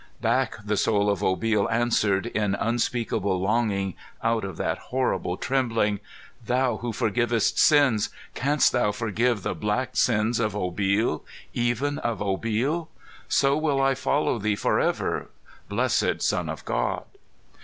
Back 0.19 0.55
the 0.65 0.77
soul 0.77 1.11
of 1.11 1.19
Obil 1.21 1.71
answered, 1.71 2.25
in 2.25 2.55
unspeakable 2.55 3.39
longing, 3.39 3.93
out 4.23 4.43
of 4.43 4.57
that 4.57 4.79
horrible 4.89 5.37
trembling: 5.37 5.99
"Thou 6.43 6.77
who 6.77 6.91
forgivest 6.91 7.59
sins, 7.59 8.09
canst 8.33 8.71
thou 8.71 8.91
forgive 8.93 9.43
the 9.43 9.53
black 9.53 9.95
sins 9.95 10.39
of 10.39 10.53
Obil 10.55 11.21
even 11.53 11.99
of 11.99 12.17
Obil? 12.19 12.87
So 13.27 13.55
will 13.55 13.79
I 13.79 13.93
follow 13.93 14.39
thee 14.39 14.55
forever, 14.55 15.29
blessed 15.69 16.23
Son 16.23 16.49
of 16.49 16.65
God!" 16.65 17.03